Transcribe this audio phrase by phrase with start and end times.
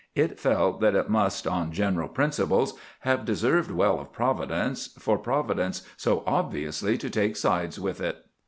[0.15, 5.83] It felt that it must, on general principles, have deserved well of Providence, for Providence
[5.95, 8.25] so obviously to take sides with it.